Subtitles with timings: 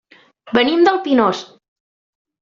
[0.57, 1.43] Venim del Pinós.